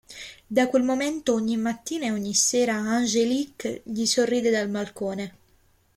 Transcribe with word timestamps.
Da 0.47 0.67
quel 0.67 0.81
momento 0.81 1.35
ogni 1.35 1.57
mattina 1.57 2.05
e 2.05 2.11
ogni 2.11 2.33
sera 2.33 2.73
Angélique 2.73 3.81
gli 3.85 4.05
sorride 4.05 4.49
dal 4.49 4.67
balcone. 4.67 5.37